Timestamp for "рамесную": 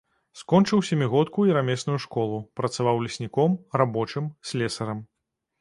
1.57-1.99